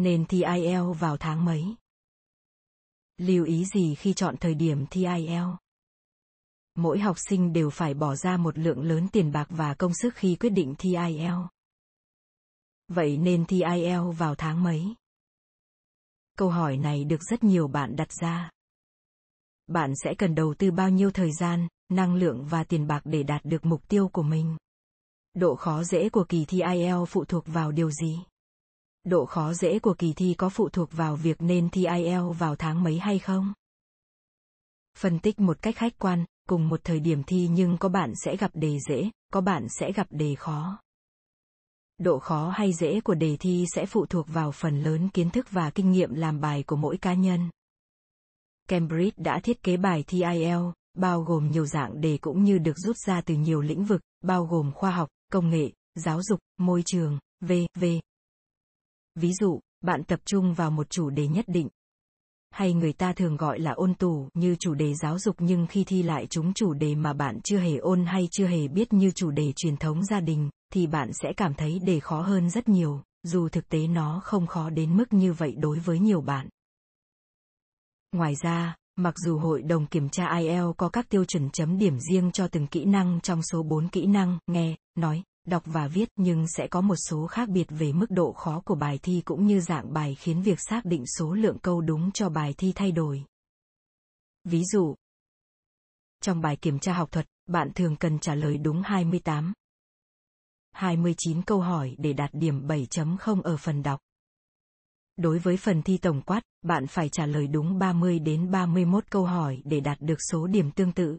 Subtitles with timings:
[0.00, 1.74] Nên thi IELTS vào tháng mấy?
[3.16, 5.56] Lưu ý gì khi chọn thời điểm thi IELTS?
[6.74, 10.14] Mỗi học sinh đều phải bỏ ra một lượng lớn tiền bạc và công sức
[10.14, 11.48] khi quyết định thi IELTS.
[12.88, 14.94] Vậy nên thi IELTS vào tháng mấy?
[16.38, 18.50] Câu hỏi này được rất nhiều bạn đặt ra.
[19.66, 23.22] Bạn sẽ cần đầu tư bao nhiêu thời gian, năng lượng và tiền bạc để
[23.22, 24.56] đạt được mục tiêu của mình?
[25.34, 28.18] Độ khó dễ của kỳ thi IELTS phụ thuộc vào điều gì?
[29.04, 32.56] Độ khó dễ của kỳ thi có phụ thuộc vào việc nên thi IELTS vào
[32.56, 33.52] tháng mấy hay không?
[34.98, 38.36] Phân tích một cách khách quan, cùng một thời điểm thi nhưng có bạn sẽ
[38.36, 40.80] gặp đề dễ, có bạn sẽ gặp đề khó.
[41.98, 45.46] Độ khó hay dễ của đề thi sẽ phụ thuộc vào phần lớn kiến thức
[45.50, 47.50] và kinh nghiệm làm bài của mỗi cá nhân.
[48.68, 52.78] Cambridge đã thiết kế bài thi IELTS, bao gồm nhiều dạng đề cũng như được
[52.78, 56.82] rút ra từ nhiều lĩnh vực, bao gồm khoa học, công nghệ, giáo dục, môi
[56.86, 57.84] trường, v.v.
[59.14, 61.68] Ví dụ, bạn tập trung vào một chủ đề nhất định.
[62.50, 65.84] Hay người ta thường gọi là ôn tủ như chủ đề giáo dục nhưng khi
[65.84, 69.10] thi lại chúng chủ đề mà bạn chưa hề ôn hay chưa hề biết như
[69.10, 72.68] chủ đề truyền thống gia đình, thì bạn sẽ cảm thấy đề khó hơn rất
[72.68, 76.48] nhiều, dù thực tế nó không khó đến mức như vậy đối với nhiều bạn.
[78.12, 81.98] Ngoài ra, mặc dù hội đồng kiểm tra IELTS có các tiêu chuẩn chấm điểm
[82.00, 86.08] riêng cho từng kỹ năng trong số 4 kỹ năng, nghe, nói, đọc và viết
[86.16, 89.46] nhưng sẽ có một số khác biệt về mức độ khó của bài thi cũng
[89.46, 92.92] như dạng bài khiến việc xác định số lượng câu đúng cho bài thi thay
[92.92, 93.24] đổi.
[94.44, 94.94] Ví dụ,
[96.22, 99.52] trong bài kiểm tra học thuật, bạn thường cần trả lời đúng 28,
[100.72, 104.00] 29 câu hỏi để đạt điểm 7.0 ở phần đọc.
[105.16, 109.24] Đối với phần thi tổng quát, bạn phải trả lời đúng 30 đến 31 câu
[109.24, 111.18] hỏi để đạt được số điểm tương tự.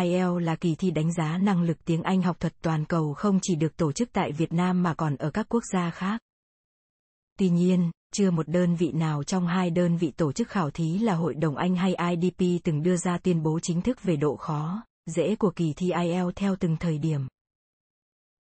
[0.00, 3.38] IELTS là kỳ thi đánh giá năng lực tiếng Anh học thuật toàn cầu không
[3.42, 6.20] chỉ được tổ chức tại Việt Nam mà còn ở các quốc gia khác.
[7.38, 10.98] Tuy nhiên, chưa một đơn vị nào trong hai đơn vị tổ chức khảo thí
[10.98, 14.36] là Hội đồng Anh hay IDP từng đưa ra tuyên bố chính thức về độ
[14.36, 17.26] khó, dễ của kỳ thi IELTS theo từng thời điểm.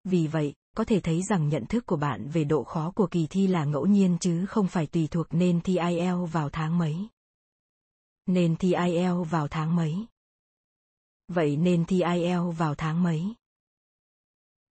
[0.03, 3.27] Vì vậy, có thể thấy rằng nhận thức của bạn về độ khó của kỳ
[3.27, 7.07] thi là ngẫu nhiên chứ không phải tùy thuộc nên thi IELTS vào tháng mấy.
[8.25, 10.05] Nên thi IELTS vào tháng mấy?
[11.33, 13.35] Vậy nên thi IELTS vào tháng mấy?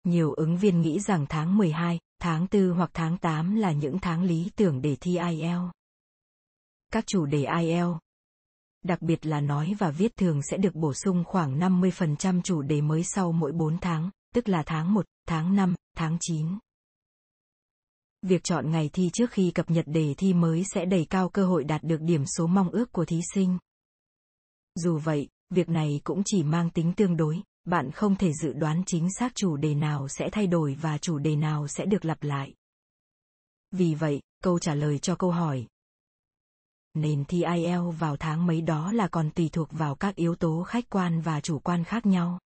[0.05, 4.23] Nhiều ứng viên nghĩ rằng tháng 12, tháng 4 hoặc tháng 8 là những tháng
[4.23, 5.71] lý tưởng để thi IELTS.
[6.93, 7.99] Các chủ đề IELTS,
[8.83, 12.81] đặc biệt là nói và viết thường sẽ được bổ sung khoảng 50% chủ đề
[12.81, 16.59] mới sau mỗi 4 tháng, tức là tháng 1, tháng 5, tháng 9.
[18.23, 21.47] Việc chọn ngày thi trước khi cập nhật đề thi mới sẽ đẩy cao cơ
[21.47, 23.59] hội đạt được điểm số mong ước của thí sinh.
[24.75, 28.83] Dù vậy, việc này cũng chỉ mang tính tương đối, bạn không thể dự đoán
[28.87, 32.23] chính xác chủ đề nào sẽ thay đổi và chủ đề nào sẽ được lặp
[32.23, 32.55] lại.
[33.71, 35.67] Vì vậy, câu trả lời cho câu hỏi
[36.95, 40.63] nền thi IELTS vào tháng mấy đó là còn tùy thuộc vào các yếu tố
[40.63, 42.39] khách quan và chủ quan khác nhau.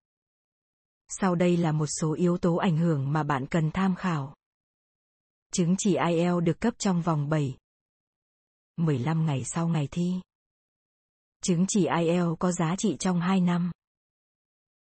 [1.10, 4.36] Sau đây là một số yếu tố ảnh hưởng mà bạn cần tham khảo.
[5.54, 7.58] Chứng chỉ IELTS được cấp trong vòng 7
[8.78, 10.22] 15 ngày sau ngày thi.
[11.44, 13.72] Chứng chỉ IELTS có giá trị trong 2 năm.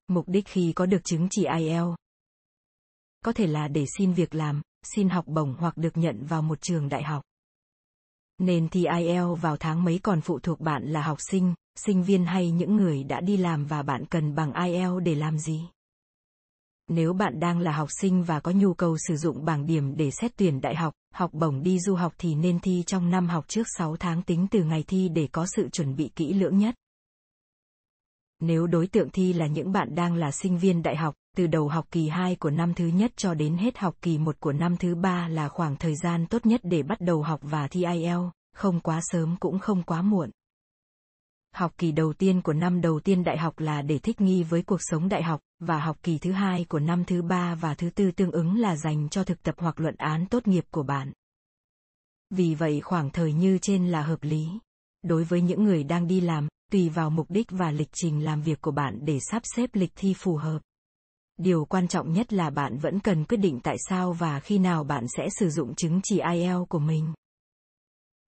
[0.08, 1.96] Mục đích khi có được chứng chỉ IELTS
[3.26, 6.62] có thể là để xin việc làm, xin học bổng hoặc được nhận vào một
[6.62, 7.24] trường đại học.
[8.38, 12.26] Nên thi IELTS vào tháng mấy còn phụ thuộc bạn là học sinh, sinh viên
[12.26, 15.62] hay những người đã đi làm và bạn cần bằng IELTS để làm gì?
[16.88, 20.12] Nếu bạn đang là học sinh và có nhu cầu sử dụng bảng điểm để
[20.12, 23.46] xét tuyển đại học, học bổng đi du học thì nên thi trong năm học
[23.48, 26.76] trước 6 tháng tính từ ngày thi để có sự chuẩn bị kỹ lưỡng nhất.
[28.40, 31.68] Nếu đối tượng thi là những bạn đang là sinh viên đại học, từ đầu
[31.68, 34.78] học kỳ 2 của năm thứ nhất cho đến hết học kỳ 1 của năm
[34.78, 38.32] thứ ba là khoảng thời gian tốt nhất để bắt đầu học và thi IELTS,
[38.56, 40.30] không quá sớm cũng không quá muộn.
[41.54, 44.62] Học kỳ đầu tiên của năm đầu tiên đại học là để thích nghi với
[44.62, 47.90] cuộc sống đại học, và học kỳ thứ hai của năm thứ ba và thứ
[47.90, 51.12] tư tương ứng là dành cho thực tập hoặc luận án tốt nghiệp của bạn.
[52.30, 54.48] Vì vậy khoảng thời như trên là hợp lý.
[55.04, 58.42] Đối với những người đang đi làm, tùy vào mục đích và lịch trình làm
[58.42, 60.60] việc của bạn để sắp xếp lịch thi phù hợp.
[61.38, 64.84] Điều quan trọng nhất là bạn vẫn cần quyết định tại sao và khi nào
[64.84, 67.14] bạn sẽ sử dụng chứng chỉ IELTS của mình.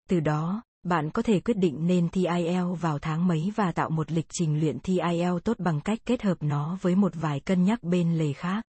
[0.10, 3.90] Từ đó, bạn có thể quyết định nên thi IELTS vào tháng mấy và tạo
[3.90, 7.40] một lịch trình luyện thi IELTS tốt bằng cách kết hợp nó với một vài
[7.40, 8.64] cân nhắc bên lề khác.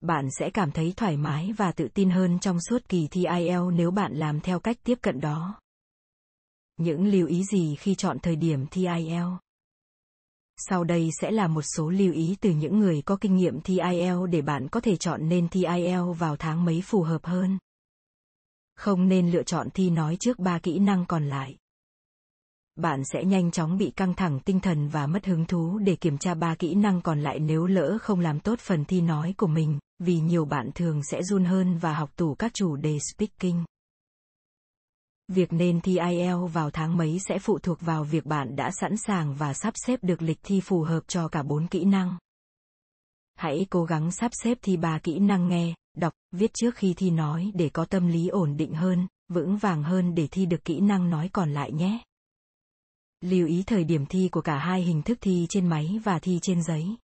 [0.00, 3.74] Bạn sẽ cảm thấy thoải mái và tự tin hơn trong suốt kỳ thi IELTS
[3.74, 5.60] nếu bạn làm theo cách tiếp cận đó.
[6.76, 9.38] Những lưu ý gì khi chọn thời điểm thi IELTS?
[10.56, 13.78] Sau đây sẽ là một số lưu ý từ những người có kinh nghiệm thi
[13.90, 17.58] IELTS để bạn có thể chọn nên thi IELTS vào tháng mấy phù hợp hơn.
[18.78, 21.56] Không nên lựa chọn thi nói trước ba kỹ năng còn lại.
[22.76, 26.18] Bạn sẽ nhanh chóng bị căng thẳng tinh thần và mất hứng thú để kiểm
[26.18, 29.46] tra ba kỹ năng còn lại nếu lỡ không làm tốt phần thi nói của
[29.46, 33.64] mình, vì nhiều bạn thường sẽ run hơn và học tủ các chủ đề speaking.
[35.28, 38.96] Việc nên thi IELTS vào tháng mấy sẽ phụ thuộc vào việc bạn đã sẵn
[38.96, 42.18] sàng và sắp xếp được lịch thi phù hợp cho cả bốn kỹ năng.
[43.34, 47.10] Hãy cố gắng sắp xếp thi ba kỹ năng nghe, đọc, viết trước khi thi
[47.10, 50.80] nói để có tâm lý ổn định hơn, vững vàng hơn để thi được kỹ
[50.80, 51.98] năng nói còn lại nhé.
[53.20, 56.38] Lưu ý thời điểm thi của cả hai hình thức thi trên máy và thi
[56.42, 56.96] trên giấy.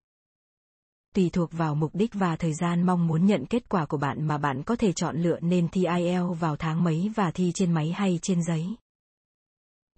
[1.16, 4.28] Tùy thuộc vào mục đích và thời gian mong muốn nhận kết quả của bạn
[4.28, 7.72] mà bạn có thể chọn lựa nên thi IELTS vào tháng mấy và thi trên
[7.72, 8.68] máy hay trên giấy.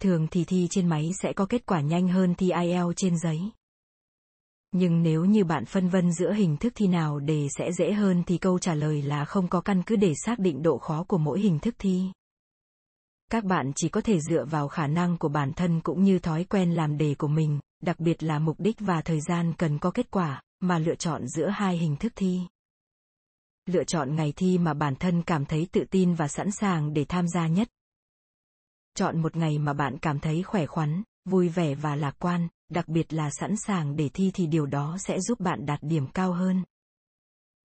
[0.00, 3.40] Thường thì thi trên máy sẽ có kết quả nhanh hơn thi IELTS trên giấy.
[4.78, 8.22] Nhưng nếu như bạn phân vân giữa hình thức thi nào để sẽ dễ hơn
[8.26, 11.18] thì câu trả lời là không có căn cứ để xác định độ khó của
[11.18, 12.02] mỗi hình thức thi.
[13.30, 16.44] Các bạn chỉ có thể dựa vào khả năng của bản thân cũng như thói
[16.44, 19.90] quen làm đề của mình, đặc biệt là mục đích và thời gian cần có
[19.90, 22.40] kết quả, mà lựa chọn giữa hai hình thức thi.
[23.66, 27.04] Lựa chọn ngày thi mà bản thân cảm thấy tự tin và sẵn sàng để
[27.04, 27.68] tham gia nhất.
[28.94, 32.88] Chọn một ngày mà bạn cảm thấy khỏe khoắn, vui vẻ và lạc quan, đặc
[32.88, 36.32] biệt là sẵn sàng để thi thì điều đó sẽ giúp bạn đạt điểm cao
[36.32, 36.64] hơn.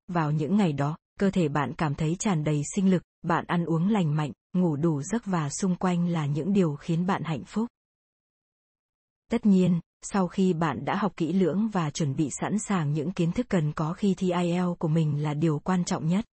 [0.09, 3.65] Vào những ngày đó, cơ thể bạn cảm thấy tràn đầy sinh lực, bạn ăn
[3.65, 7.45] uống lành mạnh, ngủ đủ giấc và xung quanh là những điều khiến bạn hạnh
[7.45, 7.69] phúc.
[9.31, 13.13] Tất nhiên, sau khi bạn đã học kỹ lưỡng và chuẩn bị sẵn sàng những
[13.13, 16.25] kiến thức cần có khi thi IELTS của mình là điều quan trọng nhất.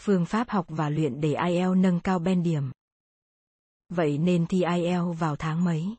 [0.00, 2.70] Phương pháp học và luyện để IELTS nâng cao ben điểm.
[3.88, 5.96] Vậy nên thi IELTS vào tháng mấy?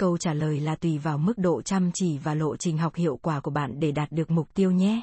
[0.00, 3.16] Câu trả lời là tùy vào mức độ chăm chỉ và lộ trình học hiệu
[3.22, 5.02] quả của bạn để đạt được mục tiêu nhé.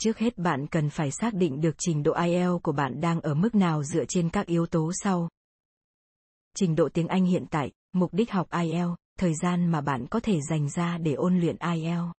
[0.00, 3.34] Trước hết bạn cần phải xác định được trình độ IELTS của bạn đang ở
[3.34, 5.28] mức nào dựa trên các yếu tố sau.
[6.56, 10.20] Trình độ tiếng Anh hiện tại, mục đích học IELTS, thời gian mà bạn có
[10.20, 12.12] thể dành ra để ôn luyện IELTS.